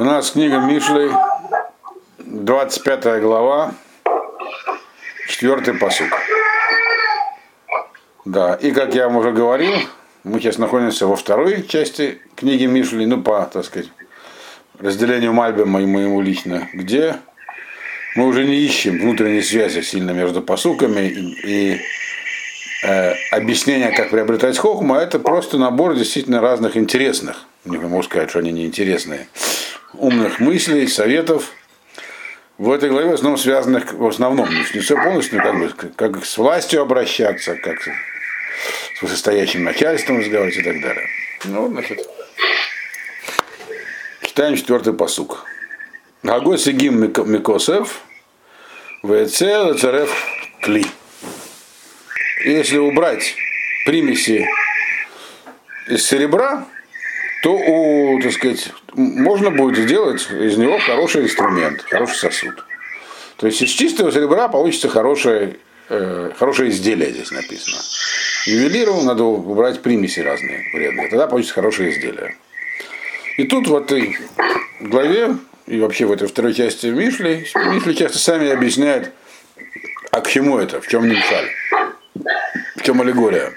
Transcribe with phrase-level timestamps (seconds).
[0.00, 1.10] У нас книга Мишлей,
[2.20, 3.74] 25 глава,
[5.28, 6.08] 4 посуд.
[8.24, 9.74] Да, и как я вам уже говорил,
[10.24, 13.90] мы сейчас находимся во второй части книги Мишли, ну, по, так сказать,
[14.78, 17.16] разделению Мальбема и моему лично, где
[18.16, 21.80] мы уже не ищем внутренней связи сильно между посуками и, и
[22.84, 28.30] э, объяснения, как приобретать хохму, а это просто набор действительно разных интересных, не могу сказать,
[28.30, 29.26] что они неинтересные,
[29.94, 31.52] умных мыслей, советов,
[32.58, 36.24] в этой главе в основном связанных, в основном, не все полностью, но как бы, как
[36.24, 41.06] с властью обращаться, как с высостоящим начальством разговаривать и так далее.
[41.44, 42.06] Ну, значит,
[44.22, 45.46] читаем четвертый посук.
[46.22, 48.02] Гагой Сигим Микосев,
[49.02, 49.38] ВЦ
[49.80, 50.26] ЦРФ
[50.60, 50.84] Кли.
[52.44, 53.34] Если убрать
[53.86, 54.46] примеси
[55.88, 56.66] из серебра,
[57.42, 62.64] то у, так сказать, можно будет сделать из него хороший инструмент, хороший сосуд.
[63.36, 65.56] То есть из чистого серебра получится хорошее,
[65.88, 67.78] э, хорошее изделие, здесь написано.
[68.46, 72.36] Ювелиру надо убрать примеси разные вредные, тогда получится хорошее изделие.
[73.36, 74.18] И тут в этой
[74.80, 79.12] главе и вообще в этой второй части Мишли, Мишли часто сами объясняют,
[80.10, 81.50] а к чему это, в чем нимшаль,
[82.76, 83.52] в чем аллегория.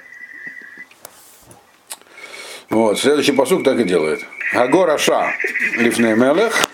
[2.70, 4.26] Вот, следующий посук так и делает.
[4.56, 5.34] Агор Аша
[5.78, 6.68] Лифней Мелех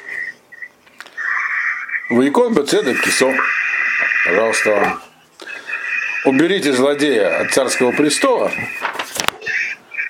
[2.10, 3.34] Вайкон Бецедек Кисо.
[4.26, 4.98] Пожалуйста,
[6.26, 8.52] уберите злодея от царского престола,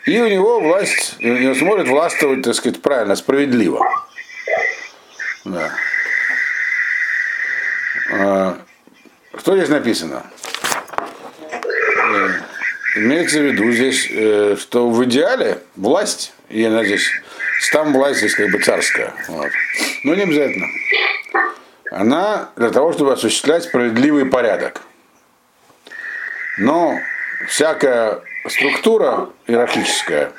[0.05, 3.85] и у него власть, и он сможет властвовать, так сказать, правильно, справедливо.
[5.45, 5.71] Да.
[8.11, 8.57] А,
[9.37, 10.23] что здесь написано?
[11.51, 12.29] Э,
[12.95, 17.11] имеется в виду здесь, э, что в идеале власть, и она здесь,
[17.71, 19.13] там власть здесь как бы царская.
[19.27, 19.49] Вот.
[20.03, 20.67] Но не обязательно.
[21.91, 24.81] Она для того, чтобы осуществлять справедливый порядок.
[26.57, 26.99] Но
[27.47, 30.31] всякая структура иерархическая,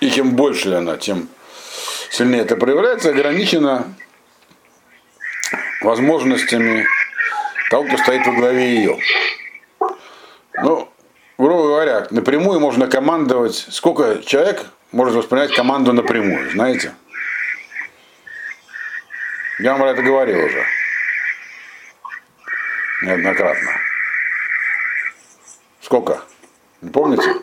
[0.00, 1.28] и чем больше она, тем
[2.10, 3.94] сильнее это проявляется, ограничено
[5.80, 6.86] возможностями
[7.70, 8.98] того, кто стоит во главе ее.
[10.62, 10.88] Ну,
[11.38, 16.94] грубо говоря, напрямую можно командовать, сколько человек может воспринять команду напрямую, знаете?
[19.58, 20.64] Я вам это говорил уже.
[23.02, 23.70] Неоднократно.
[25.80, 26.22] Сколько?
[26.82, 27.34] Не помните?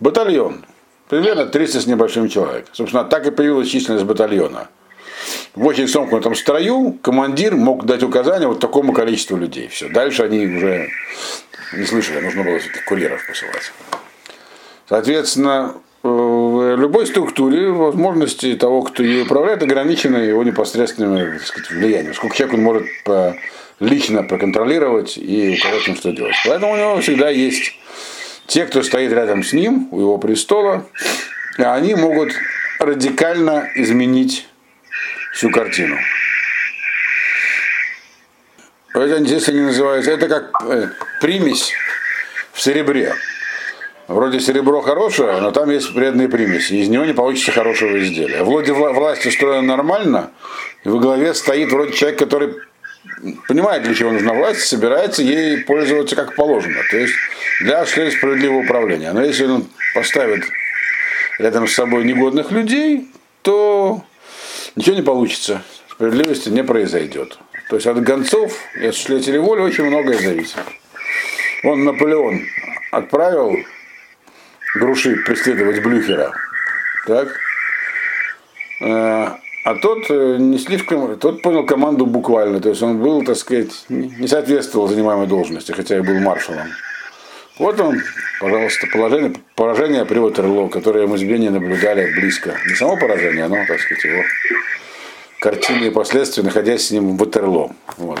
[0.00, 0.64] Батальон.
[1.08, 2.66] Примерно 300 с небольшим человек.
[2.72, 4.68] Собственно, так и появилась численность батальона.
[5.54, 9.68] В очень сомкнутом строю командир мог дать указания вот такому количеству людей.
[9.68, 9.88] Все.
[9.88, 10.90] Дальше они уже
[11.72, 13.72] не слышали, нужно было курьеров посылать.
[14.88, 15.74] Соответственно,
[16.04, 22.12] в любой структуре возможности того, кто ее управляет, ограничены его непосредственным так сказать, влиянием.
[22.12, 23.34] Сколько человек он может по,
[23.80, 26.34] лично проконтролировать и указать им, что делать.
[26.44, 27.72] Поэтому у него всегда есть
[28.46, 30.86] те, кто стоит рядом с ним, у его престола,
[31.56, 32.32] и они могут
[32.78, 34.46] радикально изменить
[35.32, 35.96] всю картину.
[38.92, 40.88] Это здесь они называются, это как э,
[41.22, 41.72] примесь
[42.52, 43.14] в серебре.
[44.06, 46.74] Вроде серебро хорошее, но там есть вредные примеси.
[46.74, 48.42] Из него не получится хорошего изделия.
[48.42, 50.30] Вроде власть устроена нормально,
[50.84, 52.54] и во главе стоит вроде человек, который
[53.48, 56.80] понимает, для чего нужна власть, собирается ей пользоваться как положено.
[56.90, 57.14] То есть
[57.60, 59.12] для осуществления справедливого управления.
[59.12, 60.44] Но если он поставит
[61.38, 63.08] рядом с собой негодных людей,
[63.42, 64.04] то
[64.76, 65.62] ничего не получится.
[65.90, 67.38] Справедливости не произойдет.
[67.70, 70.58] То есть от гонцов и осуществлятелей воли очень многое зависит.
[71.62, 72.42] Он Наполеон
[72.90, 73.56] отправил
[74.74, 76.32] груши преследовать Блюхера.
[77.06, 77.28] Так?
[78.80, 79.28] Э,
[79.64, 83.86] а тот э, не слишком, тот понял команду буквально, то есть он был, так сказать,
[83.88, 86.68] не соответствовал занимаемой должности, хотя и был маршалом.
[87.58, 88.02] Вот он,
[88.40, 92.54] пожалуйста, положение, поражение при Ватерлоо, которое мы с Бенни наблюдали близко.
[92.66, 94.22] Не само поражение, но, так сказать, его
[95.40, 97.70] картины и последствия, находясь с ним в Ватерлоо.
[97.96, 98.20] Вот.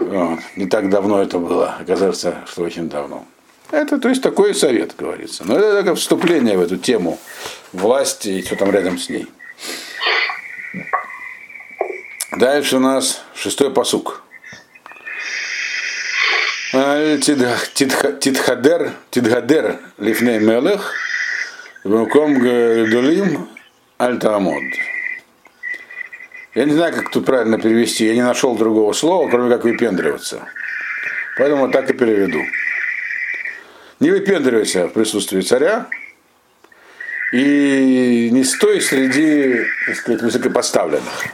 [0.00, 0.38] Вот.
[0.56, 3.26] Не так давно это было, оказывается, что очень давно.
[3.70, 5.44] Это, то есть, такой совет, говорится.
[5.44, 7.18] Но это такое вступление в эту тему
[7.72, 9.26] власти и что там рядом с ней.
[12.36, 14.22] Дальше у нас шестой посук.
[17.72, 20.92] Титхадер, Титхадер Лифней Мелех,
[21.84, 23.48] Вуком Гдулим
[23.98, 24.62] Альтамод.
[26.56, 30.48] Я не знаю, как тут правильно перевести, я не нашел другого слова, кроме как выпендриваться.
[31.38, 32.40] Поэтому так и переведу.
[34.00, 35.86] Не выпендривайся в присутствии царя
[37.32, 41.24] и не стой среди, так сказать, высокопоставленных.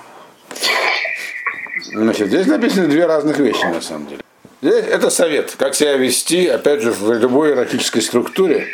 [1.93, 4.23] Значит, здесь написаны две разных вещи на самом деле.
[4.63, 8.69] Здесь это совет, как себя вести, опять же, в любой иерархической структуре,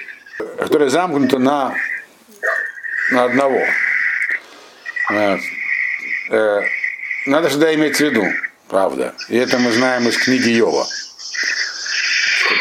[0.58, 1.74] которая замкнута на,
[3.12, 3.62] на одного.
[6.30, 6.60] Э,
[7.26, 8.24] надо всегда иметь в виду,
[8.68, 9.14] правда.
[9.28, 10.86] И это мы знаем из книги Йова.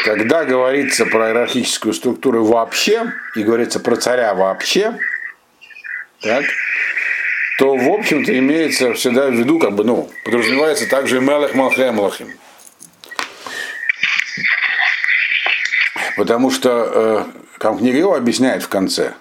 [0.04, 4.98] Когда говорится про иерархическую структуру вообще, и говорится про царя вообще,
[6.20, 6.44] так,
[7.58, 12.32] то, в общем-то, имеется всегда в виду, как бы, ну, подразумевается также Мелех Малхе Малахим.
[16.16, 19.14] Потому что, э, как книга его объясняет в конце,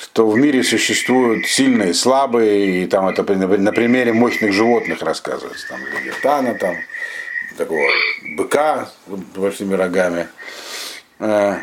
[0.00, 5.80] что в мире существуют сильные, слабые, и там это на примере мощных животных рассказывается, там,
[5.86, 6.76] левитана, там,
[7.56, 7.88] такого
[8.36, 10.28] быка с большими рогами,
[11.18, 11.54] э,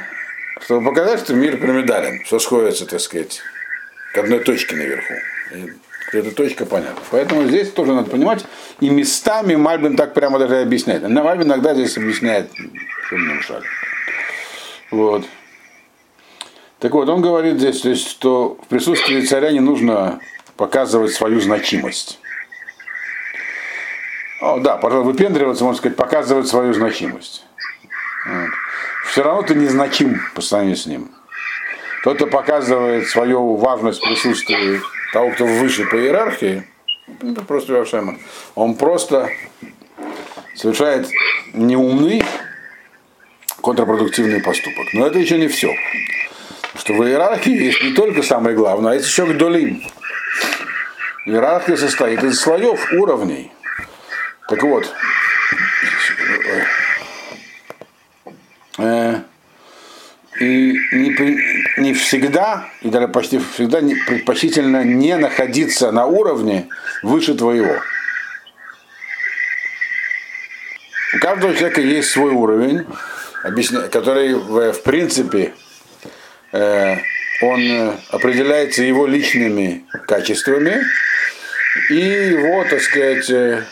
[0.62, 3.42] чтобы показать, что мир пирамидален, все сходится, так сказать,
[4.14, 5.14] к одной точке наверху.
[5.54, 7.02] И эта точка понятна.
[7.12, 8.46] Поэтому здесь тоже надо понимать,
[8.80, 11.08] и местами Мальбин так прямо даже объясняет.
[11.08, 12.52] Но Мальбин иногда здесь объясняет,
[13.08, 13.66] что мне мешали.
[14.92, 15.26] Вот.
[16.80, 20.20] Так вот, он говорит здесь, то есть, что в присутствии царя не нужно
[20.58, 22.20] показывать свою значимость.
[24.44, 27.46] О, да, пожалуй, выпендриваться, можно сказать, показывать свою значимость.
[28.28, 28.50] Вот.
[29.06, 31.12] Все равно ты незначим по сравнению с ним.
[32.04, 34.82] Тот, кто показывает свою важность в присутствии
[35.14, 36.68] того, кто выше по иерархии,
[37.22, 38.18] это просто Вашема,
[38.56, 39.30] он просто
[40.56, 41.08] совершает
[41.54, 42.22] неумный
[43.62, 44.88] контрпродуктивный поступок.
[44.92, 45.74] Но это еще не все.
[46.76, 49.82] Что в иерархии есть не только самое главное, а есть еще гдолим.
[51.26, 53.50] Иерархия состоит из слоев, уровней.
[54.54, 54.88] Так вот,
[58.78, 59.20] э,
[60.40, 66.70] и не, не всегда, и даже почти всегда не, предпочтительно не находиться на уровне
[67.02, 67.82] выше твоего.
[71.16, 72.86] У каждого человека есть свой уровень,
[73.92, 75.56] который в принципе
[76.52, 76.98] э,
[77.42, 80.84] он определяется его личными качествами
[81.90, 83.66] и его, так сказать,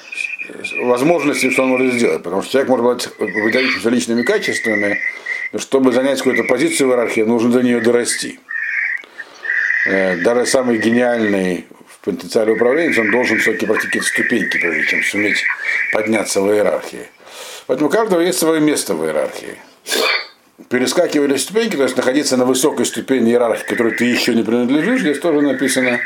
[0.54, 2.24] э, возможностями, что он может сделать.
[2.24, 5.00] Потому что человек может быть выдающимся личными качествами,
[5.58, 8.40] чтобы занять какую-то позицию в иерархии, нужно до нее дорасти.
[9.86, 15.44] Э, даже самый гениальный в потенциале управленец, он должен все-таки практиковать ступеньки, прежде чем суметь
[15.92, 17.08] подняться в иерархии.
[17.68, 19.56] Поэтому у каждого есть свое место в иерархии.
[20.70, 25.20] Перескакивали ступеньки, то есть находиться на высокой ступени иерархии, которой ты еще не принадлежишь, здесь
[25.20, 26.00] тоже написано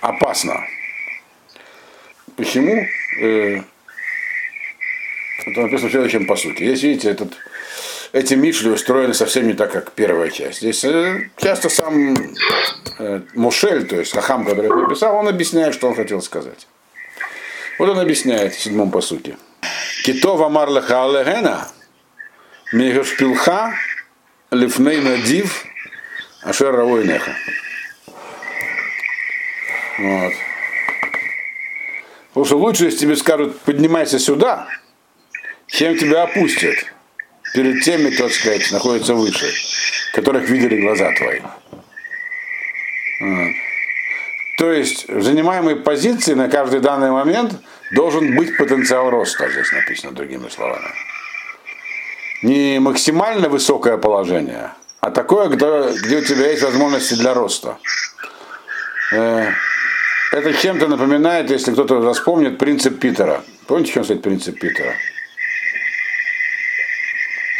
[0.00, 0.66] опасно.
[2.36, 2.86] Почему?
[5.50, 6.64] Это написано в следующем по сути.
[6.64, 7.32] Здесь, видите, этот
[8.12, 10.58] эти мишли устроены совсем не так, как первая часть.
[10.58, 12.16] Здесь э, часто сам
[12.98, 16.66] э, Мушель, то есть Хахам, который это написал, он объясняет, что он хотел сказать.
[17.78, 19.36] Вот он объясняет в седьмом посуке.
[20.04, 21.68] Китова марлаха алегена,
[22.72, 23.74] мегашпилха,
[24.50, 25.64] лифней надив,
[26.42, 27.34] ашер равойнеха.
[29.98, 30.32] Вот.
[32.28, 34.68] Потому что лучше, если тебе скажут, поднимайся сюда,
[35.68, 36.76] чем тебя опустят
[37.54, 39.46] перед теми, так сказать, находятся выше,
[40.12, 41.40] которых видели глаза твои.
[44.58, 47.54] То есть в занимаемой позиции на каждый данный момент
[47.92, 50.88] должен быть потенциал роста, здесь написано другими словами.
[52.42, 55.66] Не максимально высокое положение, а такое, где,
[56.04, 57.78] где у тебя есть возможности для роста.
[59.12, 59.52] Э,
[60.32, 63.42] это чем-то напоминает, если кто-то вспомнит, принцип Питера.
[63.66, 64.92] Помните, чем стоит принцип Питера?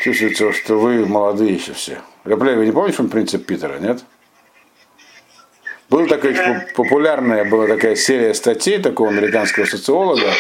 [0.03, 1.99] Чувствуется, что вы молодые еще все.
[2.25, 4.05] Реплей, вы не помните, он принцип Питера, нет?
[5.91, 10.31] Была такая популярная была такая серия статей такого американского социолога,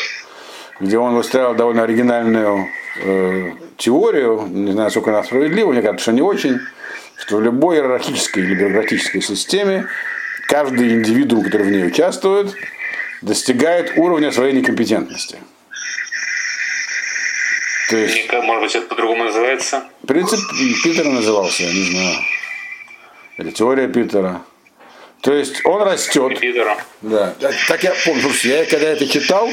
[0.79, 2.69] где он выстраивал довольно оригинальную
[3.03, 6.61] э, теорию, не знаю, сколько она справедлива, мне кажется, что не очень,
[7.17, 9.87] что в любой иерархической или бюрократической системе
[10.47, 12.55] каждый индивидуум, который в ней участвует,
[13.23, 15.39] достигает уровня своей некомпетентности.
[17.89, 19.85] То есть, может быть, это по-другому называется?
[20.07, 20.41] Принцип
[20.83, 22.19] Питера назывался, я не знаю.
[23.39, 24.43] Или теория Питера.
[25.23, 26.39] То есть он растет.
[27.01, 27.35] Да.
[27.67, 29.49] Так я помню, слушайте, я когда это читал,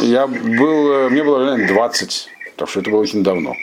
[0.00, 2.28] я был, мне было, наверное, 20.
[2.56, 3.54] Так что это было очень давно.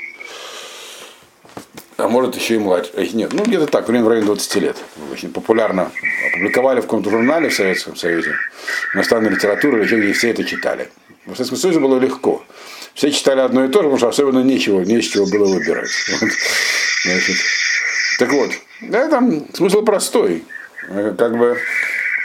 [1.98, 2.92] А может еще и младше.
[3.14, 4.78] Нет, ну где-то так, время в районе 20 лет.
[5.12, 5.92] Очень популярно.
[6.30, 8.36] Опубликовали в каком-то журнале в Советском Союзе.
[8.94, 10.90] Иностранной литературы, где все это читали.
[11.26, 12.44] В Советском Союзе было легко
[12.94, 15.92] все читали одно и то же, потому что особенно нечего, не из чего было выбирать.
[17.06, 17.12] Вот.
[17.12, 17.36] Значит,
[18.18, 20.46] так вот, да, там смысл простой.
[20.88, 21.58] Э, как бы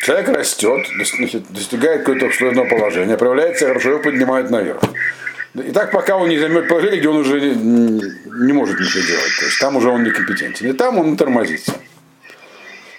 [0.04, 4.80] человек растет, значит, достигает какое-то определенного положения, проявляется хорошо, его поднимают наверх.
[5.54, 8.02] И так пока он не займет положение, где он уже не,
[8.46, 9.32] не может ничего делать.
[9.38, 10.70] То есть там уже он некомпетентен.
[10.70, 11.74] И там он тормозится.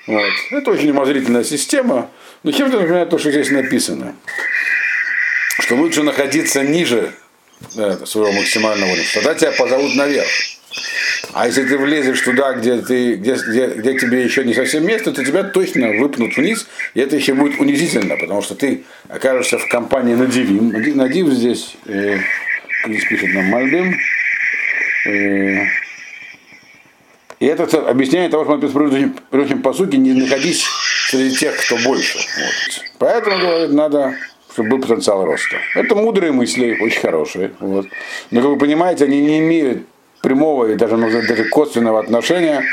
[0.08, 0.34] Вот.
[0.52, 2.10] Это очень умозрительная система.
[2.44, 4.16] Но чем-то напоминает то, что здесь написано.
[5.60, 7.14] Что лучше находиться ниже
[7.76, 9.06] да, своего максимального уровня.
[9.14, 10.28] Тогда тебя позовут наверх.
[11.34, 15.12] А если ты влезешь туда, где, ты, где, где, где тебе еще не совсем место,
[15.12, 19.68] то тебя точно выпнут вниз, и это еще будет унизительно, потому что ты окажешься в
[19.68, 20.72] компании Надивим.
[20.96, 22.20] Надив здесь, э,
[22.88, 24.00] здесь пишет нам Мальбим.
[25.06, 25.66] Э,
[27.40, 30.66] и это объясняет того, что мы предыдущем, предыдущем по сути не находись
[31.10, 32.18] среди тех, кто больше.
[32.18, 32.86] Вот.
[32.98, 34.16] Поэтому, говорит, надо
[34.60, 35.56] чтобы был потенциал роста.
[35.74, 37.52] Это мудрые мысли, очень хорошие.
[37.62, 37.88] Вот.
[38.30, 39.84] Но, как вы понимаете, они не имеют
[40.22, 42.66] прямого и даже, даже косвенного отношения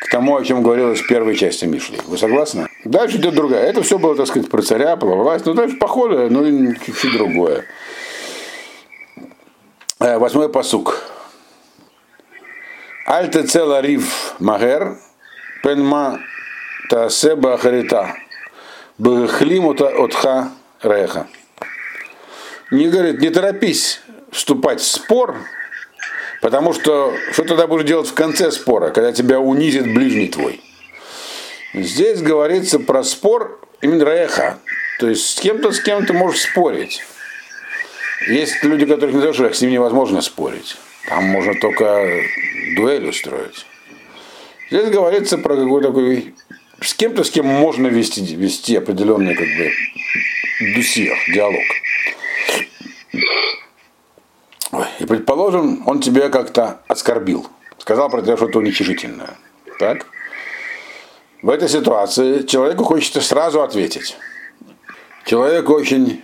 [0.00, 1.98] к тому, о чем говорилось в первой части Мишли.
[2.06, 2.66] Вы согласны?
[2.84, 3.64] Дальше идет другая.
[3.64, 5.44] Это все было, так сказать, про царя, про власть.
[5.44, 7.66] Ну, дальше похоже, но чуть-чуть другое.
[10.00, 11.04] Э, восьмой посук.
[13.06, 14.96] Альте цела риф магер,
[15.62, 16.20] пенма
[16.88, 18.14] таасеба харита,
[18.96, 20.48] бхлимута отха
[20.84, 21.26] реха.
[22.70, 24.00] Не говорит, не торопись
[24.30, 25.36] вступать в спор,
[26.44, 30.60] Потому что что тогда будешь делать в конце спора, когда тебя унизит ближний твой?
[31.72, 34.58] Здесь говорится про спор именно реха.
[35.00, 37.02] То есть с кем-то, с кем ты можешь спорить.
[38.28, 40.76] Есть люди, которых назовешь, с ними невозможно спорить.
[41.08, 42.06] Там можно только
[42.76, 43.64] дуэль устроить.
[44.70, 46.34] Здесь говорится про какой-то такой
[46.84, 49.72] с кем-то, с кем можно вести, вести определенный как бы
[50.74, 51.62] дусиях, диалог.
[54.98, 57.46] И предположим, он тебя как-то оскорбил,
[57.78, 59.36] сказал про тебя что-то уничижительное.
[59.78, 60.06] Так?
[61.42, 64.16] В этой ситуации человеку хочется сразу ответить.
[65.24, 66.22] Человек очень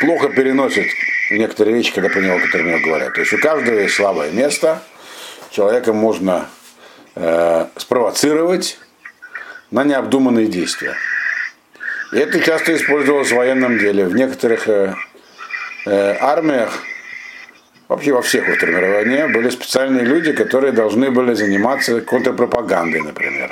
[0.00, 0.88] плохо переносит
[1.30, 3.14] некоторые вещи, когда про него, которые мне говорят.
[3.14, 4.82] То есть у каждого есть слабое место,
[5.50, 6.48] человека можно
[7.14, 8.78] э, спровоцировать
[9.72, 10.94] на необдуманные действия.
[12.12, 14.04] И это часто использовалось в военном деле.
[14.04, 14.94] В некоторых э,
[15.86, 16.84] э, армиях
[17.88, 23.50] вообще во всех формированиях были специальные люди, которые должны были заниматься контрпропагандой, например.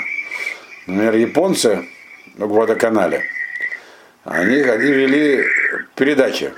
[0.87, 1.89] Например, японцы
[2.37, 3.25] в Гвадоканале,
[4.25, 5.45] они, они вели
[5.95, 6.53] передачи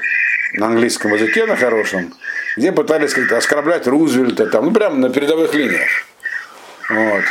[0.54, 2.12] на английском языке, на хорошем,
[2.56, 5.88] где пытались как-то оскорблять Рузвельта, там, ну прямо на передовых линиях.
[6.90, 7.24] Вот.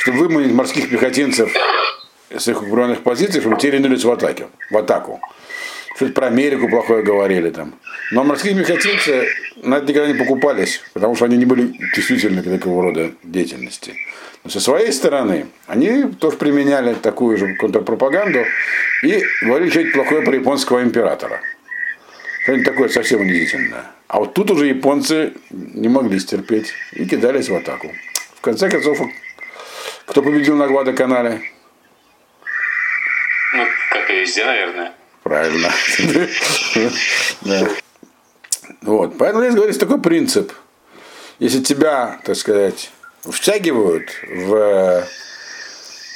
[0.00, 1.54] Чтобы выманить морских пехотинцев
[2.34, 5.20] с их укрепленных позиций, чтобы те ринулись в атаке, в атаку.
[5.94, 7.74] Что-то про Америку плохое говорили там.
[8.10, 9.28] Но морские пехотинцы
[9.62, 13.94] на это никогда не покупались, потому что они не были чувствительны к такого рода деятельности.
[14.42, 18.46] Но со своей стороны, они тоже применяли такую же контрпропаганду
[19.02, 21.42] и говорили что-то плохое про японского императора.
[22.44, 23.84] Что-нибудь такое совсем унизительное.
[24.08, 27.92] А вот тут уже японцы не могли стерпеть и кидались в атаку.
[28.34, 28.98] В конце концов,
[30.10, 31.40] кто победил на Гвадоканале?
[33.54, 34.92] Ну, как и везде, наверное.
[35.22, 35.70] Правильно.
[38.82, 39.18] Вот.
[39.18, 40.52] Поэтому здесь говорится такой принцип.
[41.38, 42.90] Если тебя, так сказать,
[43.22, 45.06] втягивают в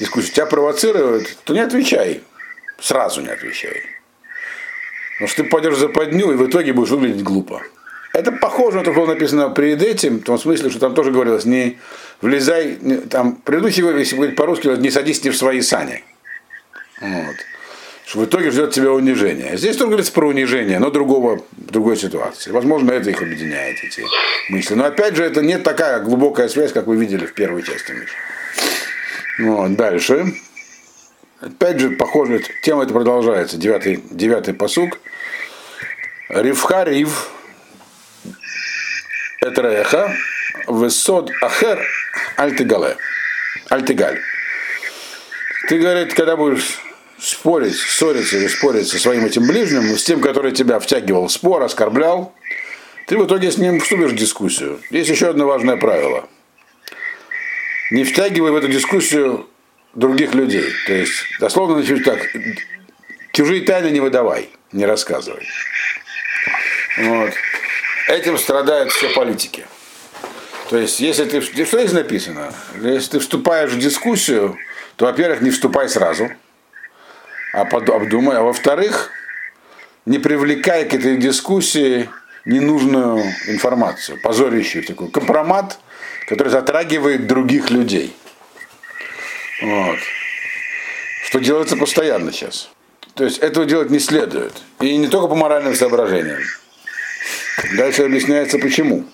[0.01, 2.23] дискуссию, тебя провоцируют, то не отвечай.
[2.81, 3.83] Сразу не отвечай.
[5.15, 7.63] Потому что ты пойдешь за подню и в итоге будешь выглядеть глупо.
[8.15, 11.11] Это похоже на то, что было написано перед этим, в том смысле, что там тоже
[11.11, 11.79] говорилось, не
[12.21, 12.79] влезай,
[13.11, 16.03] там, предыдущий, если говорить по-русски, не садись не в свои сани.
[17.01, 17.37] Вот
[18.05, 19.57] что в итоге ждет тебя унижение.
[19.57, 22.51] Здесь тоже говорится про унижение, но другого, другой ситуации.
[22.51, 24.05] Возможно, это их объединяет, эти
[24.51, 24.75] мысли.
[24.75, 28.15] Но опять же, это не такая глубокая связь, как вы видели в первой части Миши.
[29.39, 30.35] Вот, дальше.
[31.41, 33.57] Опять же, похоже, тема эта продолжается.
[33.57, 34.99] Девятый, девятый посук.
[36.29, 37.31] Ривха рив
[39.41, 40.15] этреха
[40.67, 41.87] высот ахер
[42.37, 42.97] альтигале.
[43.69, 44.21] Альтигаль.
[45.69, 46.79] Ты, говорит, когда будешь
[47.19, 51.63] спорить, ссориться или спорить со своим этим ближним, с тем, который тебя втягивал в спор,
[51.63, 52.35] оскорблял,
[53.07, 54.81] ты в итоге с ним вступишь в дискуссию.
[54.91, 56.29] Есть еще одно важное правило.
[57.91, 59.49] Не втягивай в эту дискуссию
[59.95, 60.71] других людей.
[60.87, 62.21] То есть, дословно значит так,
[63.33, 65.47] чужие тайны не выдавай, не рассказывай.
[66.99, 67.33] Вот.
[68.09, 69.65] Этим страдают все политики.
[70.71, 72.53] То есть, если ты, что здесь написано?
[72.81, 74.57] Если ты вступаешь в дискуссию,
[74.97, 76.31] то, во-первых, не вступай сразу–
[77.55, 78.37] а обдумай.
[78.37, 79.11] А во-вторых,
[80.07, 82.11] не привлекая к этой дискуссии
[82.45, 85.79] ненужную информацию, позорящую такой компромат,
[86.27, 88.15] который затрагивает других людей.
[89.63, 89.99] Вот.
[91.27, 92.71] что делается постоянно сейчас.
[93.15, 94.53] То есть этого делать не следует.
[94.81, 96.43] И не только по моральным соображениям.
[97.77, 99.05] Дальше объясняется почему.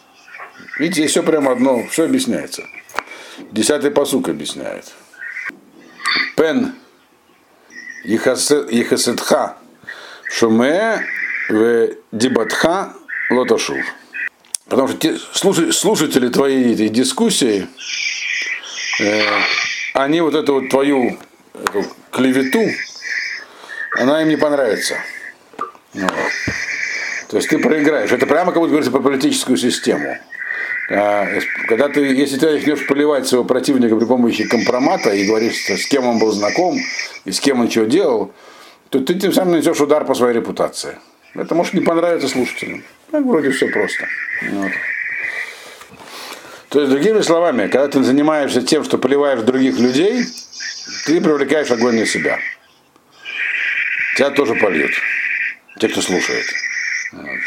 [0.78, 2.64] Видите, все прямо одно, все объясняется.
[3.50, 4.86] Десятый посук объясняет.
[6.36, 6.74] Пен
[8.04, 9.56] Ехасетха
[10.30, 11.06] Шуме
[11.48, 12.94] в Дибатха
[13.30, 13.84] Лоташув.
[14.68, 15.18] Потому что те,
[15.72, 17.66] слушатели твоей этой дискуссии,
[19.00, 19.22] э,
[19.94, 21.18] они вот эту вот твою
[21.54, 22.70] эту клевету,
[23.98, 24.96] она им не понравится.
[25.92, 26.12] Вот.
[27.28, 28.12] То есть ты проиграешь.
[28.12, 30.16] Это прямо как будто говорится про политическую систему.
[30.92, 31.24] А,
[31.68, 36.04] когда ты, если ты начнешь поливать своего противника при помощи компромата и говоришь, с кем
[36.06, 36.76] он был знаком
[37.24, 38.32] и с кем он чего делал,
[38.88, 40.98] то ты тем самым нанесешь удар по своей репутации.
[41.34, 42.82] Это может не понравиться слушателям.
[43.12, 44.08] Так вроде все просто.
[44.50, 44.72] Вот.
[46.70, 50.24] То есть, другими словами, когда ты занимаешься тем, что поливаешь других людей,
[51.06, 52.40] ты привлекаешь огонь на себя.
[54.16, 54.92] Тебя тоже польют.
[55.78, 56.46] Те, кто слушает.
[57.12, 57.40] Вот.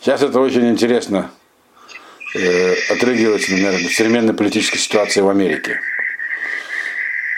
[0.00, 1.30] Сейчас это очень интересно
[2.34, 5.80] э, например, на современной политической ситуации в Америке.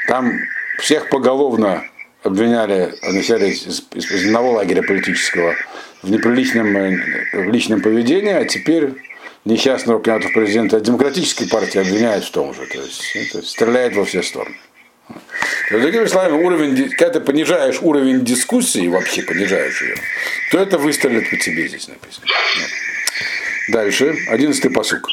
[0.09, 0.33] Там
[0.79, 1.85] всех поголовно
[2.23, 5.55] обвиняли вначале из, из, одного лагеря политического
[6.03, 8.91] в неприличном э, в личном поведении, а теперь
[9.45, 12.67] несчастного кандидата в президента от демократической партии обвиняют в том же.
[12.67, 14.57] То есть это стреляет во все стороны.
[15.71, 19.97] Другими словами, уровень, когда ты понижаешь уровень дискуссии, вообще понижаешь ее,
[20.51, 22.27] то это выстрелит по тебе здесь написано.
[23.69, 25.07] Дальше, одиннадцатый посук.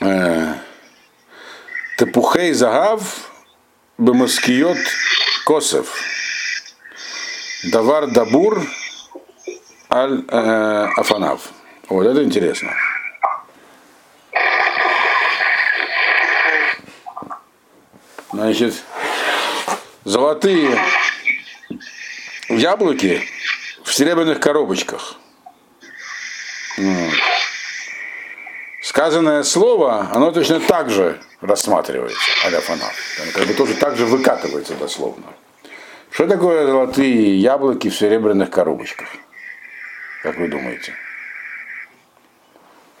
[0.00, 0.54] Э,
[1.96, 3.30] Тепухей загав
[3.96, 4.76] бемаскиот
[5.46, 5.96] косов.
[7.70, 8.60] Давар дабур
[9.90, 11.50] аль э, афанав.
[11.88, 12.74] Вот это интересно.
[18.32, 18.82] Значит,
[20.04, 20.76] золотые
[22.48, 23.26] яблоки
[23.84, 25.16] в серебряных коробочках.
[28.82, 32.92] Сказанное слово, оно точно так же рассматривается, аля фанат.
[33.34, 35.26] Как бы тоже так же выкатывается дословно.
[36.10, 39.08] Что такое золотые яблоки в серебряных коробочках?
[40.22, 40.94] Как вы думаете?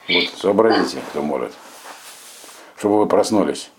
[0.08, 1.52] Вот, сообразите, кто может.
[2.76, 3.70] Чтобы вы проснулись.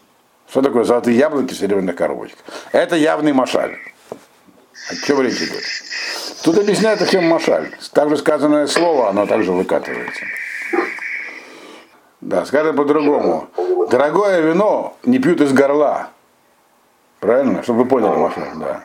[0.49, 2.45] Что такое золотые яблоки в серебряных коробочках?
[2.71, 3.77] Это явный машаль.
[4.89, 5.63] О чем речь идет?
[6.43, 7.71] Тут объясняет, о чем машаль.
[7.93, 10.25] Также сказанное слово, оно также выкатывается.
[12.21, 13.47] Да, скажем по-другому.
[13.89, 16.09] Дорогое вино не пьют из горла.
[17.19, 17.63] Правильно?
[17.63, 18.83] Чтобы вы поняли, машаль, да.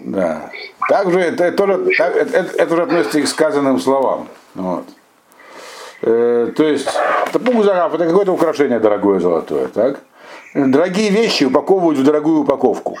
[0.00, 0.50] Да.
[0.88, 4.28] Также это, это, тоже, это, это, это уже относится к сказанным словам.
[4.54, 4.86] Вот.
[6.02, 6.88] Э, то есть,
[7.32, 10.00] тапук загав это какое-то украшение дорогое золотое, так?
[10.54, 12.98] Дорогие вещи упаковывают в дорогую упаковку.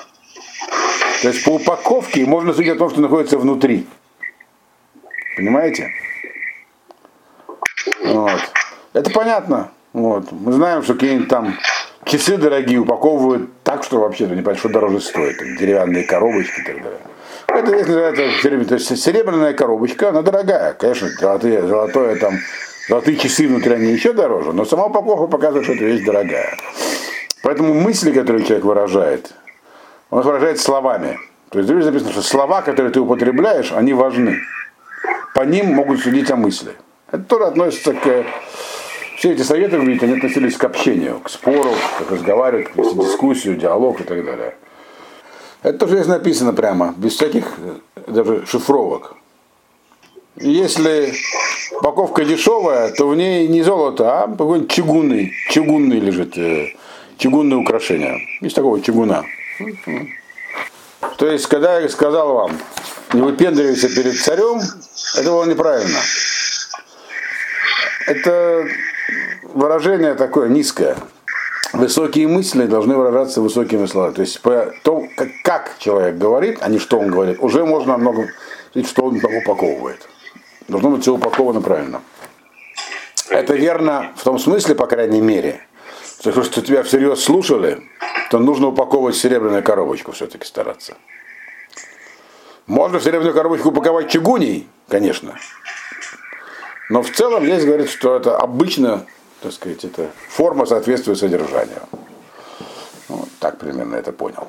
[1.26, 3.88] То есть по упаковке можно судить о том, что находится внутри.
[5.36, 5.90] Понимаете?
[8.04, 8.40] Вот.
[8.92, 9.72] Это понятно.
[9.92, 10.30] Вот.
[10.30, 11.58] Мы знаем, что какие-нибудь там
[12.04, 15.36] часы дорогие упаковывают так, что вообще-то не понятно, что дороже стоит.
[15.36, 17.00] Там, деревянные коробочки и так далее.
[17.48, 20.74] Это называется то серебряная коробочка, она дорогая.
[20.74, 22.38] Конечно, золотые, золотое там,
[22.88, 26.56] золотые часы внутри они еще дороже, но сама упаковка показывает, что эта вещь дорогая.
[27.42, 29.32] Поэтому мысли, которые человек выражает,
[30.10, 31.18] он выражает словами.
[31.50, 34.40] То есть здесь записано, что слова, которые ты употребляешь, они важны.
[35.34, 36.72] По ним могут судить о мысли.
[37.10, 38.24] Это тоже относится к...
[39.16, 44.00] Все эти советы, видите, они относились к общению, к спору, к разговаривать, к дискуссию, диалог
[44.00, 44.56] и так далее.
[45.62, 47.54] Это тоже здесь написано прямо, без всяких
[48.06, 49.16] даже шифровок.
[50.36, 51.14] Если
[51.80, 56.74] упаковка дешевая, то в ней не золото, а какой-нибудь чугунный, чугунный лежит, э,
[57.16, 58.20] чугунное украшение.
[58.42, 59.24] Из такого чугуна.
[61.18, 62.58] То есть, когда я сказал вам,
[63.12, 64.60] не выпендривайся перед царем,
[65.16, 65.98] это было неправильно.
[68.06, 68.66] Это
[69.42, 70.96] выражение такое низкое.
[71.72, 74.14] Высокие мысли должны выражаться высокими словами.
[74.14, 75.08] То есть по тому,
[75.42, 78.28] как, человек говорит, а не что он говорит, уже можно много
[78.74, 80.08] видеть, что он упаковывает.
[80.68, 82.00] Должно быть все упаковано правильно.
[83.30, 85.65] Это верно в том смысле, по крайней мере,
[86.20, 87.82] что, что тебя всерьез слушали,
[88.30, 90.96] то нужно упаковывать в серебряную коробочку все-таки стараться.
[92.66, 95.36] Можно в серебряную коробочку упаковать чугуней, конечно.
[96.88, 99.06] Но в целом здесь говорит, что это обычно,
[99.40, 101.82] так сказать, это форма соответствует содержанию.
[103.08, 104.48] Вот так примерно это понял.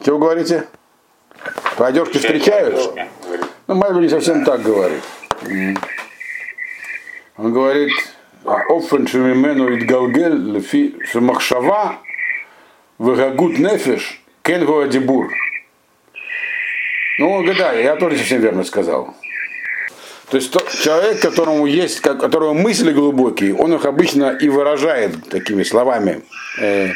[0.00, 0.66] Что вы говорите?
[1.76, 2.94] По одежке встречают?
[3.66, 5.02] Ну, Майбель не совсем так говорит.
[7.36, 7.92] Он говорит,
[8.47, 11.91] אופן שממנו התגלגל לפי שמחשבה
[12.99, 15.29] והגות нефиш кен гуа дибур.
[17.19, 19.15] Ну, гадаю, я тоже совсем верно сказал.
[20.29, 25.63] То есть то, человек, которому есть, которого мысли глубокие, он их обычно и выражает такими
[25.63, 26.23] словами
[26.59, 26.91] э,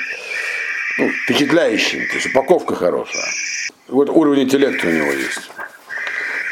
[0.97, 3.27] ну, впечатляющими, то есть упаковка хорошая.
[3.87, 5.51] Вот уровень интеллекта у него есть.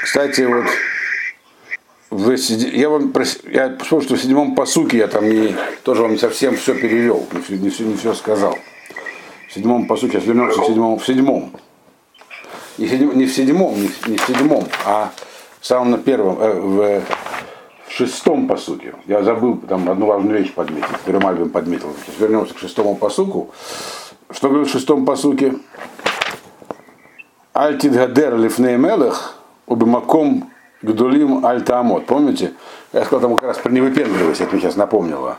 [0.03, 0.65] Кстати, вот
[2.10, 3.12] в, я вам
[3.50, 7.26] я вспомнил, что в седьмом посуке я там не, тоже вам не совсем все перевел,
[7.32, 8.58] не все, не все, не все сказал.
[9.48, 11.52] В седьмом посуке, сейчас вернемся в седьмом, в седьмом.
[12.78, 15.12] Не, седьм, не в седьмом, не, не в седьмом, а
[15.60, 17.02] в самом на первом, э, в,
[17.86, 18.94] в шестом посуке.
[19.06, 21.94] Я забыл там одну важную вещь подметить, которую Мальвин подметил.
[22.04, 23.50] Сейчас вернемся к шестому посуку.
[24.30, 25.54] Что говорит в шестом посуке?
[27.52, 30.50] Альтид гадер лифней мелех, убимаком
[30.82, 32.06] гдулим альтамот.
[32.06, 32.52] Помните?
[32.92, 35.38] Я сказал там как раз про невыпендривайся, это мне сейчас напомнило.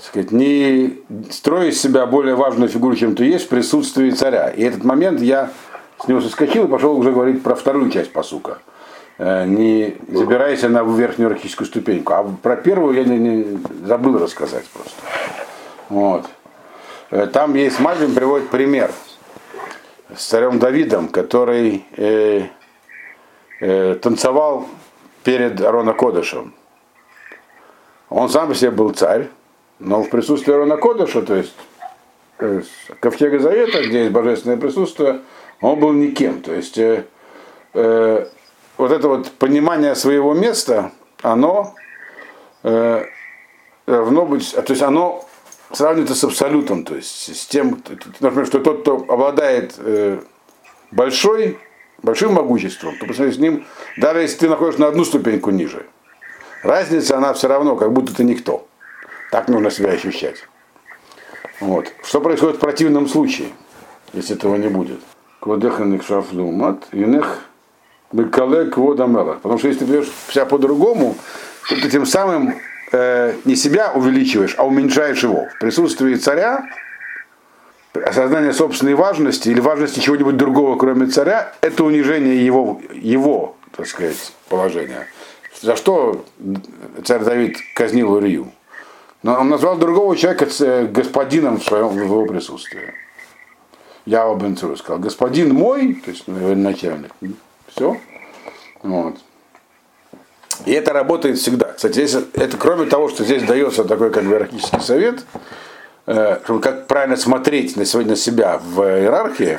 [0.00, 0.98] Сказать, не
[1.30, 4.48] строй из себя более важную фигуру, чем ты есть, в присутствии царя.
[4.48, 5.50] И этот момент я
[6.02, 8.58] с него соскочил и пошел уже говорить про вторую часть посука.
[9.18, 12.14] Э, не забирайся на верхнюю иерархическую ступеньку.
[12.14, 15.00] А про первую я не, не забыл рассказать просто.
[15.88, 16.26] Вот.
[17.10, 18.90] Э, там есть Мальвин приводит пример
[20.16, 22.46] с царем Давидом, который э,
[23.62, 24.66] э, танцевал
[25.22, 26.52] перед Арона Кодышем.
[28.08, 29.28] Он сам по себе был царь,
[29.78, 31.54] но в присутствии Арона Кодыша, то есть
[32.38, 32.62] э,
[33.00, 35.20] Ковчега Завета, где есть божественное присутствие,
[35.60, 36.42] он был никем.
[36.42, 37.04] То есть э,
[37.74, 38.26] э,
[38.76, 40.90] вот это вот понимание своего места,
[41.22, 41.74] оно
[42.64, 43.04] э,
[43.86, 45.24] равно быть, то есть оно
[45.70, 47.80] сравнивается с абсолютом, то есть с тем,
[48.18, 50.18] например, что тот, кто обладает э,
[50.90, 51.58] большой,
[52.02, 53.64] большим могуществом, то по с ним,
[53.96, 55.86] даже если ты находишься на одну ступеньку ниже,
[56.62, 58.66] разница она все равно, как будто ты никто.
[59.30, 60.44] Так нужно себя ощущать.
[61.60, 61.92] Вот.
[62.04, 63.48] Что происходит в противном случае,
[64.12, 65.00] если этого не будет?
[65.40, 67.48] Квадеханик шафлумат, юнех
[68.12, 69.34] бекале кводамела.
[69.34, 71.16] Потому что если ты берешь себя по-другому,
[71.68, 72.54] то ты тем самым
[72.92, 75.48] э, не себя увеличиваешь, а уменьшаешь его.
[75.56, 76.64] В присутствии царя
[77.94, 84.32] осознание собственной важности или важности чего-нибудь другого, кроме царя, это унижение его, его так сказать,
[84.48, 85.06] положения.
[85.60, 86.24] За что
[87.04, 88.52] царь Давид казнил Урию?
[89.22, 90.46] Но он назвал другого человека
[90.88, 92.92] господином в своем в его присутствии.
[94.04, 97.12] Я бен Цуру сказал, господин мой, то есть начальник,
[97.68, 97.96] все.
[98.82, 99.16] Вот.
[100.66, 101.72] И это работает всегда.
[101.72, 104.48] Кстати, здесь, это кроме того, что здесь дается такой как бы
[104.80, 105.38] совет, э,
[106.04, 109.58] как правильно смотреть на сегодня себя в иерархии,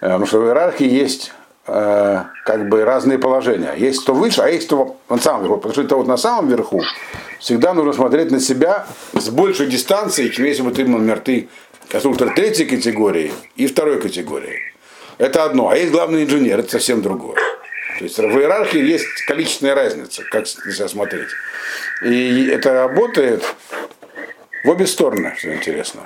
[0.00, 1.32] потому что в иерархии есть
[1.66, 3.74] э, как бы разные положения.
[3.76, 5.56] Есть кто выше, а есть кто на самом верху.
[5.56, 6.82] Потому что это вот на самом верху
[7.38, 11.48] всегда нужно смотреть на себя с большей дистанцией, чем если бы ты, например, ты
[11.88, 14.60] конструктор третьей категории и второй категории.
[15.18, 15.68] Это одно.
[15.68, 17.36] А есть главный инженер, это совсем другое.
[17.98, 21.28] То есть в иерархии есть количественная разница, как себя смотреть.
[22.02, 23.44] И это работает
[24.64, 26.02] в обе стороны, что интересно.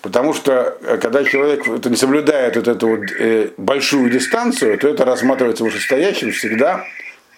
[0.00, 4.88] Потому что э, когда человек это не соблюдает вот эту вот, э, большую дистанцию, то
[4.88, 6.86] это рассматривается вышестоящим всегда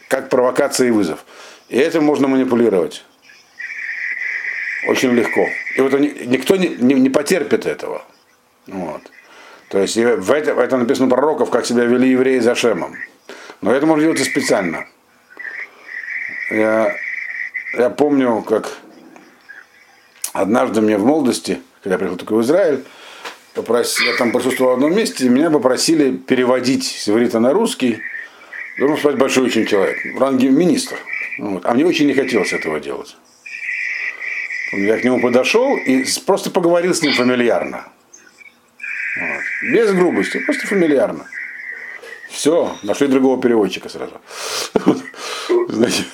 [0.08, 1.24] как провокация и вызов.
[1.68, 3.04] И этим можно манипулировать.
[4.86, 5.48] Очень легко.
[5.76, 8.04] И вот никто не, не, не потерпит этого.
[8.66, 9.02] Вот.
[9.70, 12.96] То есть в этом, в этом написано пророков, как себя вели евреи за Шемом.
[13.60, 14.86] Но это можно делать и специально.
[16.50, 16.94] Я,
[17.74, 18.81] я помню, как
[20.32, 22.84] однажды мне в молодости, когда я приехал только в Израиль,
[23.54, 24.00] попрос...
[24.00, 28.00] я там присутствовал в одном месте, и меня попросили переводить с иврита на русский.
[28.78, 30.96] Должен сказать большой очень человек, в ранге министр.
[31.38, 31.64] Вот.
[31.66, 33.16] А мне очень не хотелось этого делать.
[34.72, 37.84] Я к нему подошел и просто поговорил с ним фамильярно.
[39.20, 39.70] Вот.
[39.70, 41.26] Без грубости, просто фамильярно.
[42.30, 44.18] Все, нашли другого переводчика сразу.
[45.68, 46.06] Значит,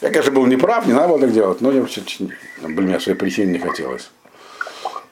[0.00, 1.84] я, конечно, был неправ, не надо было так делать, но я,
[2.62, 4.10] блин, мне своей причине не хотелось.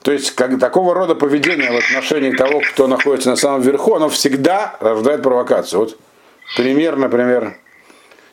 [0.02, 4.08] То есть, как, такого рода поведение в отношении того, кто находится на самом верху, оно
[4.08, 5.80] всегда рождает провокацию.
[5.80, 5.98] Вот
[6.56, 7.56] пример, например,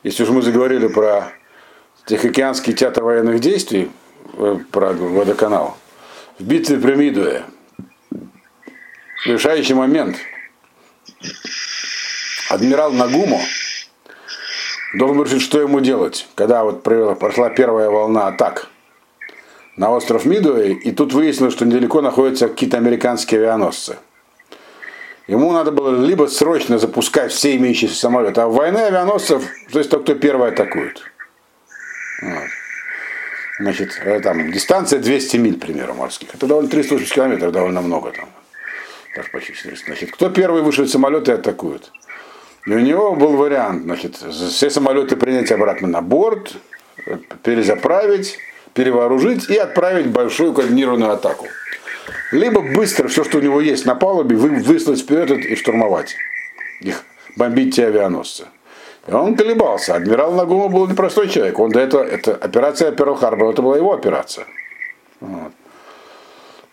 [0.04, 1.32] если уж мы заговорили про
[2.06, 3.90] Тихоокеанский театр военных действий,
[4.34, 5.76] э, про водоканал,
[6.38, 7.42] в битве при Мидуе,
[9.26, 10.16] решающий момент–
[12.48, 13.40] адмирал Нагумо
[14.94, 18.68] должен решить, что ему делать, когда вот прошла первая волна атак
[19.76, 23.96] на остров Мидуэй, и тут выяснилось, что недалеко находятся какие-то американские авианосцы.
[25.26, 29.90] Ему надо было либо срочно запускать все имеющиеся самолеты, а в войне авианосцев, то есть
[29.90, 31.02] тот, кто первый атакует.
[32.22, 32.48] Вот.
[33.58, 36.34] Значит, э, там дистанция 200 миль, к примеру, морских.
[36.34, 38.28] Это довольно 380 километров, довольно много там.
[39.16, 39.86] Даже почти 400.
[39.86, 41.90] Значит, кто первый вышел из самолета и атакует?
[42.66, 46.56] И у него был вариант, значит, все самолеты принять обратно на борт,
[47.42, 48.38] перезаправить,
[48.72, 51.46] перевооружить и отправить большую координированную атаку.
[52.32, 56.16] Либо быстро все, что у него есть на палубе, вы, выслать вперед и штурмовать
[56.80, 57.04] их,
[57.36, 58.46] бомбить те авианосцы.
[59.06, 59.96] И он колебался.
[59.96, 61.58] Адмирал Нагума был непростой человек.
[61.58, 64.46] Он до этого, это операция Перл Харбор, это была его операция.
[65.20, 65.52] Вот.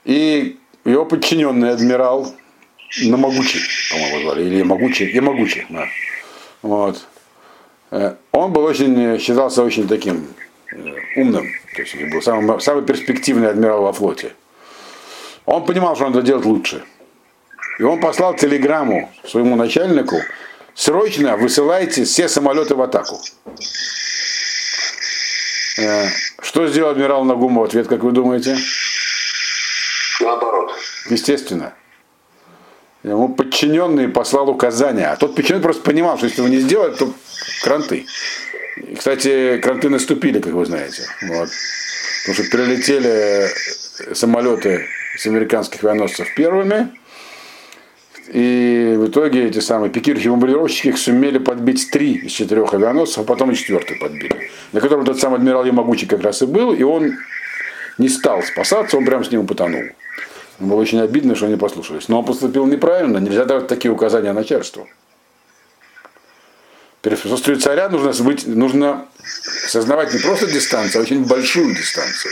[0.05, 2.33] И его подчиненный адмирал
[2.99, 5.87] Намогучий, по-моему, звали, или Ямагучий, Ямагучий, да.
[6.61, 7.07] Вот.
[7.91, 10.27] Э, он был очень, считался очень таким
[10.71, 10.75] э,
[11.15, 14.33] умным, то есть был самый, самый перспективный адмирал во флоте.
[15.45, 16.83] Он понимал, что надо делать лучше.
[17.79, 20.17] И он послал телеграмму своему начальнику,
[20.73, 23.21] срочно высылайте все самолеты в атаку.
[25.77, 26.07] Э,
[26.41, 28.57] что сделал адмирал Нагума в ответ, как вы думаете?
[30.19, 30.73] Наоборот.
[31.09, 31.73] Естественно.
[33.03, 35.07] Ему подчиненный послал указания.
[35.07, 37.13] А тот подчиненный просто понимал, что если его не сделать, то
[37.63, 38.05] кранты.
[38.77, 41.03] И, кстати, кранты наступили, как вы знаете.
[41.23, 41.49] Вот.
[42.25, 43.47] Потому что прилетели
[44.13, 44.85] самолеты
[45.17, 46.89] с американских авианосцев первыми,
[48.31, 53.23] и в итоге эти самые пикирующие бомбардировщики их сумели подбить три из четырех авианосцев, а
[53.23, 54.49] потом и четвертый подбили.
[54.71, 57.17] На котором тот самый адмирал Ямагучи как раз и был, и он
[57.97, 59.83] не стал спасаться, он прям с ним потонул.
[60.61, 62.07] Было очень обидно, что они послушались.
[62.07, 64.87] Но он поступил неправильно, нельзя давать такие указания начальству.
[67.01, 69.07] Перед присутствием царя нужно, быть, нужно
[69.67, 72.31] сознавать не просто дистанцию, а очень большую дистанцию.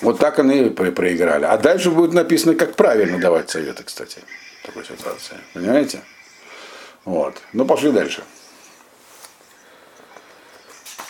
[0.00, 1.44] Вот так они проиграли.
[1.44, 4.18] А дальше будет написано, как правильно давать советы, кстати,
[4.62, 5.36] в такой ситуации.
[5.54, 6.00] Понимаете?
[7.04, 7.36] Вот.
[7.52, 8.24] Ну, пошли дальше.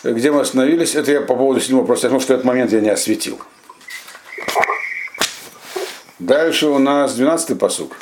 [0.03, 0.93] Где мы остановились?
[0.93, 3.39] Это я по поводу седьмого, просто потому что этот момент я не осветил.
[6.19, 7.95] Дальше у нас 12-й посук.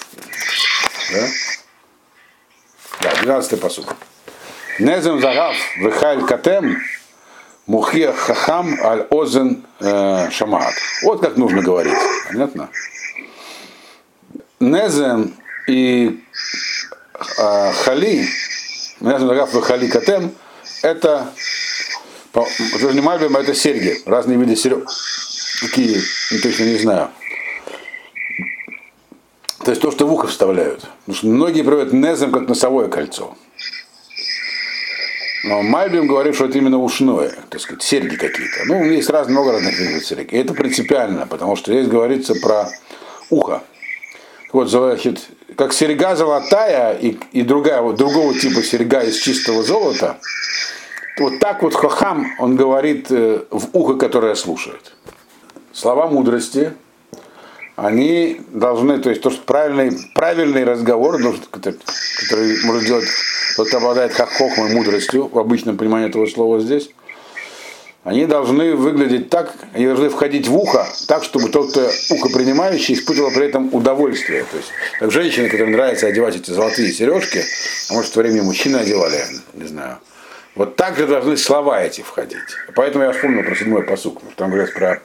[1.13, 1.27] Да?
[3.01, 3.95] Да, 12-й посук.
[4.80, 6.82] Незем загав вехаль катем
[7.67, 10.73] мухия хахам аль озен э, шамаат.
[11.03, 11.93] Вот как нужно говорить.
[12.27, 12.69] Понятно?
[14.60, 15.36] Незем
[15.67, 16.23] и
[17.38, 18.27] э, хали,
[18.99, 20.34] незем загав вехали катем,
[20.82, 21.32] это
[22.34, 24.88] это серьги, разные виды серег.
[25.62, 26.01] Какие,
[26.41, 27.10] точно не знаю.
[29.67, 30.88] То есть то, что в ухо вставляют.
[30.99, 33.36] Потому что многие приводят незем как носовое кольцо.
[35.43, 38.63] Но Мальбим говорит, что это именно ушное, так сказать, серьги какие-то.
[38.63, 40.36] Ну, есть раз, много разных видов серьги.
[40.36, 42.69] И это принципиально, потому что здесь говорится про
[43.30, 43.62] ухо.
[44.53, 45.27] Вот, значит,
[45.58, 50.17] как серьга золотая и, и другая, вот, другого типа серьга из чистого золота,
[51.19, 54.93] вот так вот Хохам, он говорит э, в ухо, которое слушает.
[55.73, 56.71] Слова мудрости,
[57.78, 61.78] они должны, то есть то, что правильный, правильный разговор, который,
[62.18, 63.06] который может делать
[63.56, 66.90] тот, кто обладает как хохмой мудростью, в обычном понимании этого слова здесь,
[68.04, 72.96] они должны выглядеть так, они должны входить в ухо, так, чтобы тот, кто ухо принимающий,
[72.96, 74.44] испытывал при этом удовольствие.
[74.50, 77.44] То есть, как женщины, которым нравится одевать эти золотые сережки,
[77.90, 79.22] а может, то время мужчины одевали,
[79.54, 80.00] не знаю.
[80.56, 82.40] Вот так же должны слова эти входить.
[82.74, 85.00] Поэтому я вспомнил про седьмой посук, там говорят про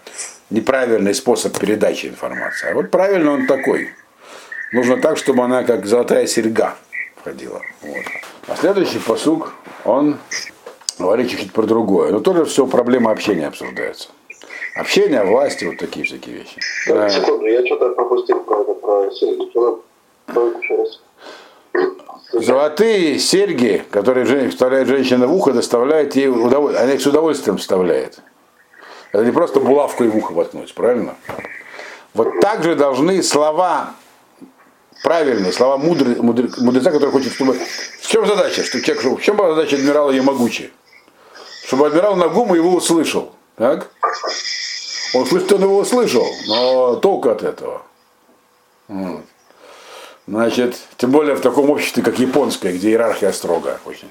[0.53, 2.71] неправильный способ передачи информации.
[2.71, 3.91] А вот правильно он такой.
[4.73, 6.77] Нужно так, чтобы она как золотая серьга
[7.17, 7.61] входила.
[7.83, 8.05] Вот.
[8.49, 9.53] А следующий посук,
[9.85, 10.19] он
[10.99, 12.13] говорит чуть-чуть про другое.
[12.13, 14.09] Но тоже все проблема общения обсуждается.
[14.75, 16.59] Общение, власти, вот такие всякие вещи.
[16.89, 19.43] Да, секунду, я что-то пропустил про это, про серьги.
[22.33, 26.85] Золотые серьги, которые вставляет женщина в ухо, доставляют ей удовольствие.
[26.85, 28.21] Она их с удовольствием вставляет.
[29.13, 31.17] Это не просто булавку и в ухо воткнуть, правильно?
[32.15, 33.95] Вот так же должны слова
[35.03, 37.59] правильные, слова мудры, мудры, мудреца, который хочет, чтобы...
[38.01, 38.65] В чем задача?
[38.65, 40.73] Что человек, в чем была задача адмирала Ямагучи?
[41.67, 43.33] Чтобы адмирал Нагума его услышал.
[43.57, 43.91] Так?
[45.15, 47.83] Он слышит, он его услышал, но толку от этого.
[48.89, 49.23] Вот.
[50.27, 54.11] Значит, тем более в таком обществе, как японское, где иерархия строгая очень.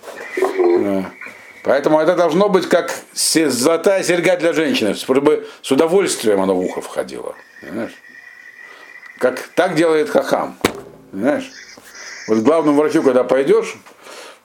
[1.63, 6.81] Поэтому это должно быть как золотая серьга для женщины, чтобы с удовольствием она в ухо
[6.81, 7.35] входила.
[7.61, 7.93] Понимаешь?
[9.19, 10.57] Как так делает хахам.
[11.11, 11.51] Понимаешь?
[12.27, 13.77] Вот к главному врачу, когда пойдешь,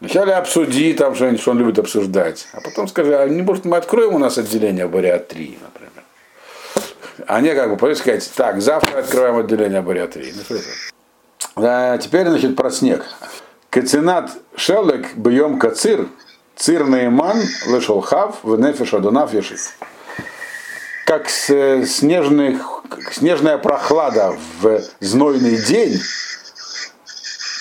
[0.01, 2.49] вначале обсуди там что-нибудь, что он любит обсуждать.
[2.53, 6.05] А потом скажи, а не может мы откроем у нас отделение бариатрии, например.
[7.27, 10.35] А не как бы пойдешь сказать, так, завтра открываем отделение бариатрии.
[10.37, 10.67] Ну, что это?
[11.57, 13.05] А теперь, значит, про снег.
[13.71, 16.09] Кацинат шелек бьем кацир
[16.57, 17.43] Цир Нейман
[18.43, 19.77] в нефиш адунав ешив.
[21.05, 22.59] Как снежный,
[23.13, 26.01] снежная прохлада в знойный день,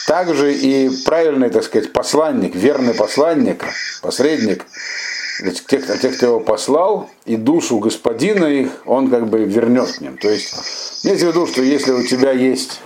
[0.07, 3.65] также и правильный, так сказать, посланник, верный посланник,
[4.01, 4.65] посредник,
[5.67, 10.17] тех, тех, кто его послал, и душу господина их, он как бы вернет к ним.
[10.17, 12.79] То есть, имейте в виду, что если у тебя есть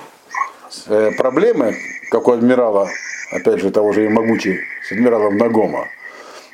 [0.87, 1.77] э, проблемы,
[2.09, 2.89] как у адмирала,
[3.31, 5.87] опять же, того же Ямагучи, с адмиралом Нагома,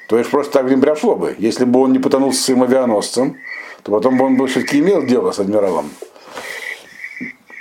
[0.08, 1.36] то есть просто так не прошло бы.
[1.38, 3.38] Если бы он не потонул с своим авианосцем,
[3.84, 5.90] то потом бы он все-таки имел дело с адмиралом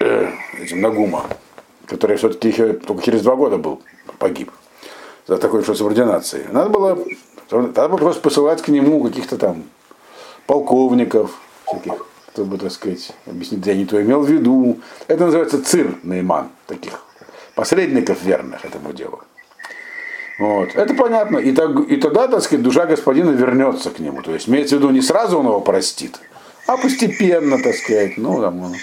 [0.01, 0.31] э,
[0.61, 1.25] этим Нагума,
[1.87, 3.83] который все-таки еще только через два года был
[4.19, 4.51] погиб
[5.27, 6.45] за такой же субординацией.
[6.51, 6.99] Надо было,
[7.51, 9.65] надо было просто посылать к нему каких-то там
[10.47, 14.81] полковников, всяких, чтобы, так сказать, объяснить, я не то имел в виду.
[15.09, 17.05] Это называется цир наиман, таких
[17.55, 19.23] посредников верных этому делу.
[20.39, 20.75] Вот.
[20.75, 21.39] Это понятно.
[21.39, 24.23] И, так, и тогда, так сказать, душа господина вернется к нему.
[24.23, 26.19] То есть, имеется в виду, не сразу он его простит,
[26.67, 28.75] а постепенно, так сказать, ну, там, он,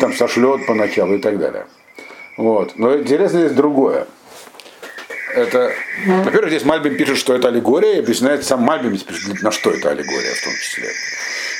[0.00, 1.66] там сошлет поначалу и так далее.
[2.36, 2.76] Вот.
[2.76, 4.06] Но интересно здесь другое.
[5.34, 5.72] Это,
[6.06, 9.90] во-первых, здесь Мальбим пишет, что это аллегория, и объясняет сам Мальбим, пишет, на что это
[9.90, 10.88] аллегория в том числе.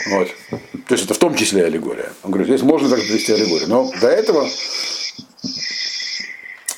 [0.06, 0.28] Вот.
[0.86, 2.12] То есть это в том числе аллегория.
[2.22, 3.68] Он говорит, здесь можно так привести аллегорию.
[3.68, 4.48] Но до этого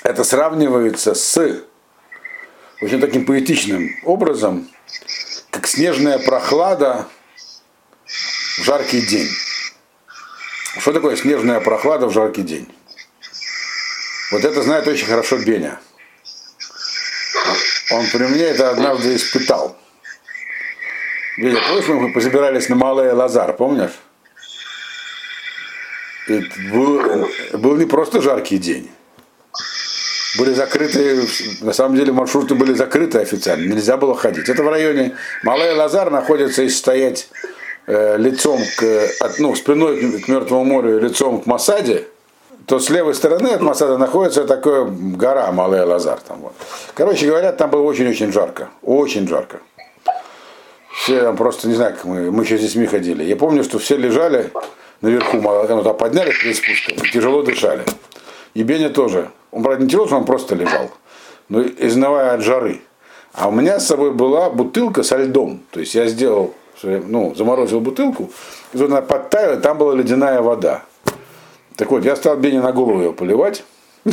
[0.03, 1.63] это сравнивается с
[2.81, 4.69] очень таким поэтичным образом,
[5.51, 7.09] как снежная прохлада
[8.07, 9.29] в жаркий день.
[10.79, 12.69] Что такое снежная прохлада в жаркий день?
[14.31, 15.81] Вот это знает очень хорошо Беня.
[17.93, 19.79] Он при мне это однажды испытал.
[21.39, 23.93] Беня, помнишь, мы позабирались на Малый Лазар, помнишь?
[26.29, 26.41] И
[26.73, 28.91] был, был не просто жаркий день.
[30.39, 31.27] Были закрыты,
[31.61, 34.49] на самом деле маршруты были закрыты официально, нельзя было ходить.
[34.49, 37.29] Это в районе Малый Лазар находится, если стоять
[37.87, 42.07] э, лицом к, от, ну, спиной к, Мертвому морю, лицом к Масаде,
[42.67, 46.19] то с левой стороны от Масада находится такая гора Малая Лазар.
[46.27, 46.53] Там вот.
[46.95, 48.69] Короче говоря, там было очень-очень жарко.
[48.83, 49.61] Очень жарко.
[50.93, 53.23] Все там просто, не знаю, как мы, мы еще с детьми ходили.
[53.23, 54.51] Я помню, что все лежали
[55.01, 57.85] наверху, ну, там поднялись перед спуском, и тяжело дышали.
[58.57, 59.31] И Беня тоже.
[59.51, 60.91] Он, правда, не что он просто лежал,
[61.51, 62.81] но изнывая от жары.
[63.35, 65.61] А у меня с собой была бутылка со льдом.
[65.71, 68.31] То есть я сделал, ну, заморозил бутылку,
[68.73, 70.85] и тут она подтаяла, там была ледяная вода.
[71.77, 73.63] Так вот, я стал Бене на голову ее поливать.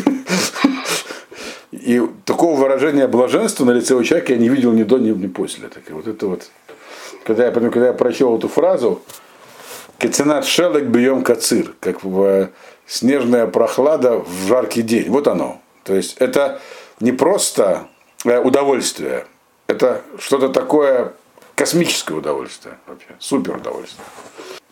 [1.71, 5.27] И такого выражения блаженства на лице у человека я не видел ни до, ни, ни
[5.27, 5.69] после.
[5.69, 6.49] Так, вот это вот,
[7.23, 9.01] когда я, когда я прочел эту фразу,
[10.03, 12.49] Кеценат шелек бьем кацир, как в
[12.85, 15.09] снежная прохлада в жаркий день.
[15.09, 15.61] Вот оно.
[15.83, 16.59] То есть это
[16.99, 17.87] не просто
[18.23, 19.25] удовольствие,
[19.67, 21.13] это что-то такое
[21.55, 24.05] космическое удовольствие вообще, супер удовольствие.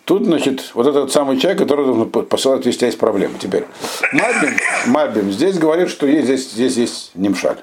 [0.06, 3.36] Тут, значит, вот этот самый человек, который должен посылать вести есть проблемы.
[3.40, 3.66] Теперь,
[4.12, 7.58] Мальбим, Мальбим здесь говорит, что есть, здесь, здесь есть нимшаль.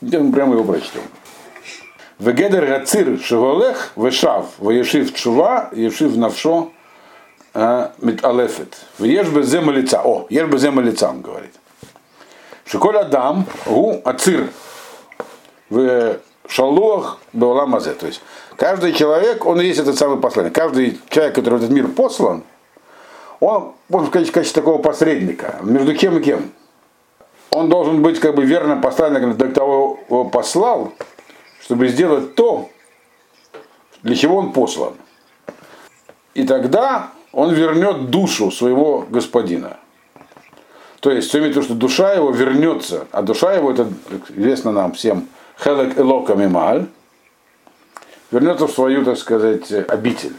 [0.00, 1.02] Мы прямо его прочтем.
[2.18, 6.70] Вегедер гацир шеголех вешав вешив чува ешив навшо
[7.54, 8.76] мит алефет.
[8.98, 10.02] Веш без лица.
[10.04, 11.54] О, еш без лица, он говорит.
[12.64, 14.48] Шиколь адам гу ацир
[15.68, 17.94] в шалуах беоламазе.
[17.94, 18.22] То есть
[18.56, 20.54] каждый человек, он и есть этот самый посланник.
[20.54, 22.44] Каждый человек, который в этот мир послан,
[23.40, 25.56] он, можно сказать, в качестве такого посредника.
[25.62, 26.52] Между кем и кем?
[27.50, 30.92] Он должен быть как бы верным посланником для того, его послал,
[31.60, 32.68] чтобы сделать то,
[34.02, 34.94] для чего он послан.
[36.34, 39.78] И тогда он вернет душу своего господина.
[41.00, 43.88] То есть, все имеет в виду, что душа его вернется, а душа его, это
[44.28, 45.28] известно нам всем,
[45.62, 46.86] хелек элока мималь,
[48.30, 50.34] вернется в свою, так сказать, обитель.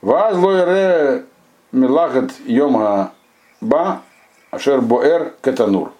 [0.00, 1.24] Ваз лойре
[1.72, 3.12] милагат йомга
[3.60, 4.02] ба
[4.50, 5.92] ашер боэр кетанур.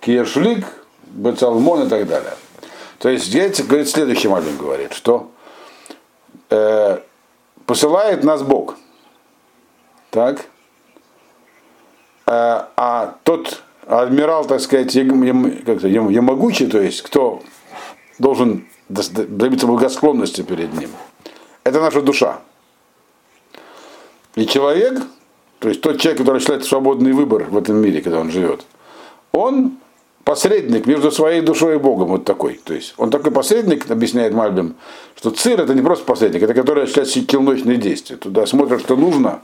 [0.00, 0.66] Киешлик,
[1.06, 2.34] бецалмон и так далее.
[2.98, 5.30] То есть здесь говорит следующий Мальбин говорит, что
[6.50, 6.98] э,
[7.66, 8.76] посылает нас Бог.
[10.10, 10.46] Так?
[12.26, 17.42] Э, а тот адмирал, так сказать, как ямогучий, то есть кто
[18.18, 20.90] должен добиться благосклонности перед ним,
[21.64, 22.40] это наша душа.
[24.34, 25.02] И человек,
[25.58, 28.64] то есть тот человек, который осуществляет свободный выбор в этом мире, когда он живет,
[29.32, 29.78] он
[30.24, 32.60] посредник между своей душой и Богом, вот такой.
[32.62, 34.76] То есть он такой посредник, объясняет Мальбим,
[35.16, 38.16] что цир это не просто посредник, это который осуществляет челночные действия.
[38.16, 39.40] Туда смотрит, что нужно,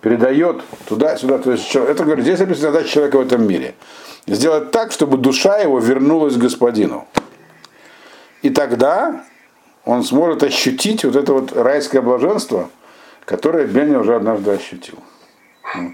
[0.00, 1.38] передает туда-сюда.
[1.38, 3.74] То есть это говорит, здесь описана задача человека в этом мире.
[4.26, 7.06] Сделать так, чтобы душа его вернулась к господину.
[8.42, 9.24] И тогда
[9.84, 12.68] он сможет ощутить вот это вот райское блаженство,
[13.24, 14.98] которое Беня уже однажды ощутил.
[15.74, 15.92] Вот.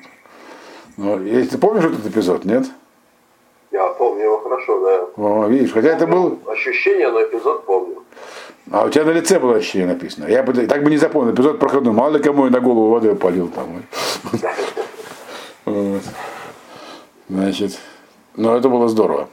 [0.97, 2.67] Но, если ты помнишь этот эпизод, нет?
[3.71, 5.23] Я помню его хорошо, да.
[5.23, 6.39] О, видишь, хотя это был.
[6.47, 8.02] Ощущение, но эпизод помню.
[8.73, 10.27] А у тебя на лице было ощущение написано.
[10.27, 11.35] Я бы так бы не запомнил.
[11.35, 11.93] Эпизод проходной.
[11.93, 13.83] Мало ли кому я на голову водой полил там.
[17.29, 17.79] Значит,
[18.35, 19.29] ну это было здорово.